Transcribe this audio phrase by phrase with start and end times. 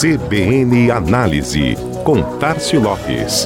[0.00, 3.44] CBN Análise, com Tarcio Lopes.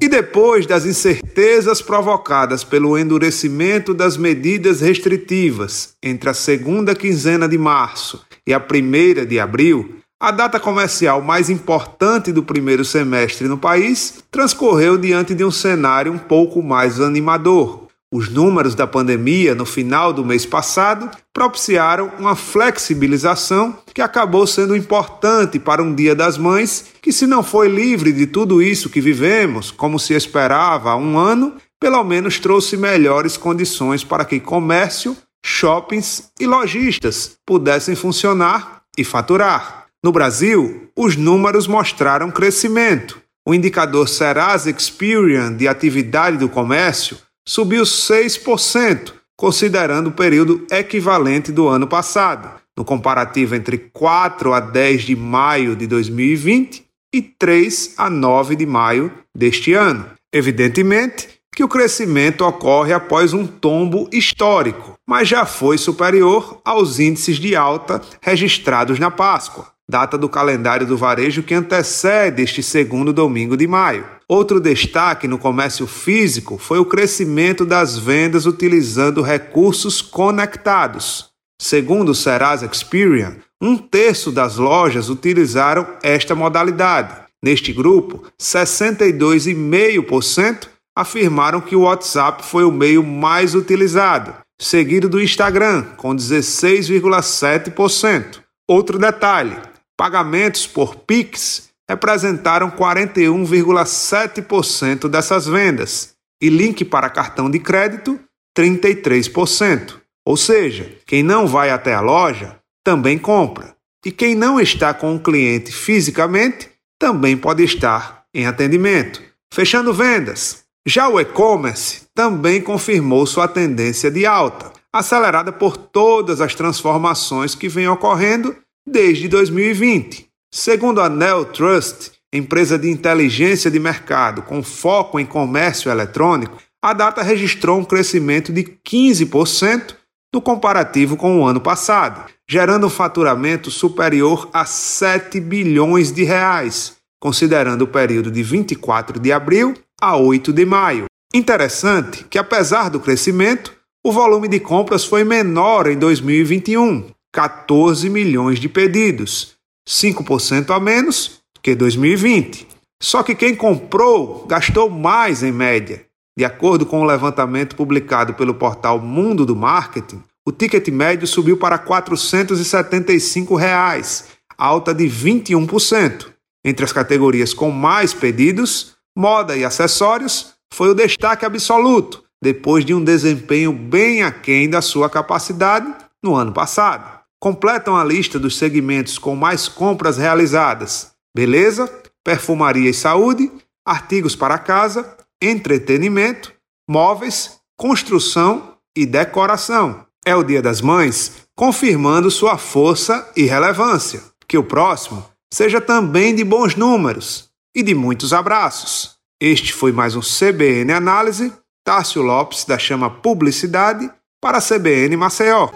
[0.00, 7.58] E depois das incertezas provocadas pelo endurecimento das medidas restritivas entre a segunda quinzena de
[7.58, 13.58] março e a primeira de abril, a data comercial mais importante do primeiro semestre no
[13.58, 17.84] país transcorreu diante de um cenário um pouco mais animador.
[18.12, 24.76] Os números da pandemia no final do mês passado propiciaram uma flexibilização que acabou sendo
[24.76, 29.00] importante para um Dia das Mães que, se não foi livre de tudo isso que
[29.00, 35.16] vivemos, como se esperava há um ano, pelo menos trouxe melhores condições para que comércio,
[35.44, 39.83] shoppings e lojistas pudessem funcionar e faturar.
[40.04, 43.22] No Brasil, os números mostraram crescimento.
[43.48, 47.16] O indicador Serasa Experian de atividade do comércio
[47.48, 55.04] subiu 6%, considerando o período equivalente do ano passado, no comparativo entre 4 a 10
[55.04, 60.04] de maio de 2020 e 3 a 9 de maio deste ano.
[60.30, 67.38] Evidentemente que o crescimento ocorre após um tombo histórico, mas já foi superior aos índices
[67.38, 73.56] de alta registrados na Páscoa data do calendário do varejo que antecede este segundo domingo
[73.56, 74.06] de maio.
[74.28, 81.28] Outro destaque no comércio físico foi o crescimento das vendas utilizando recursos conectados.
[81.60, 87.22] Segundo o Serasa Experian, um terço das lojas utilizaram esta modalidade.
[87.42, 95.82] Neste grupo, 62,5% afirmaram que o WhatsApp foi o meio mais utilizado, seguido do Instagram,
[95.96, 98.40] com 16,7%.
[98.66, 99.54] Outro detalhe:
[99.96, 108.18] Pagamentos por Pix representaram 41,7% dessas vendas e link para cartão de crédito,
[108.56, 110.00] 33%.
[110.26, 113.76] Ou seja, quem não vai até a loja também compra.
[114.04, 116.68] E quem não está com o cliente fisicamente
[116.98, 119.22] também pode estar em atendimento,
[119.52, 120.64] fechando vendas.
[120.86, 127.68] Já o e-commerce também confirmou sua tendência de alta, acelerada por todas as transformações que
[127.68, 128.56] vêm ocorrendo
[128.86, 130.28] desde 2020.
[130.52, 136.92] Segundo a Neo Trust, empresa de inteligência de mercado com foco em comércio eletrônico, a
[136.92, 139.96] data registrou um crescimento de 15%
[140.32, 146.96] no comparativo com o ano passado, gerando um faturamento superior a 7 bilhões de reais,
[147.20, 151.06] considerando o período de 24 de abril a 8 de maio.
[151.32, 153.72] Interessante que, apesar do crescimento,
[154.04, 159.56] o volume de compras foi menor em 2021, 14 milhões de pedidos,
[159.88, 162.68] 5% a menos que 2020.
[163.02, 166.06] Só que quem comprou gastou mais em média.
[166.38, 171.26] De acordo com o um levantamento publicado pelo portal Mundo do Marketing, o ticket médio
[171.26, 176.26] subiu para 475 reais, alta de 21%.
[176.64, 182.94] Entre as categorias com mais pedidos, moda e acessórios foi o destaque absoluto, depois de
[182.94, 189.18] um desempenho bem aquém da sua capacidade no ano passado completam a lista dos segmentos
[189.18, 191.92] com mais compras realizadas: beleza,
[192.24, 193.52] perfumaria e saúde,
[193.86, 196.54] artigos para casa, entretenimento,
[196.88, 200.06] móveis, construção e decoração.
[200.24, 204.22] É o Dia das Mães, confirmando sua força e relevância.
[204.48, 205.22] Que o próximo
[205.52, 209.16] seja também de bons números e de muitos abraços.
[209.38, 211.52] Este foi mais um CBN Análise.
[211.84, 214.10] Tássio Lopes, da Chama Publicidade,
[214.40, 215.68] para a CBN Maceió.